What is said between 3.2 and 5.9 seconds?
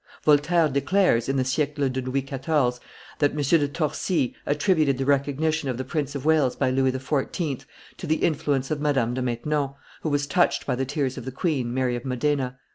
M. de Torcy attributed the recognition of the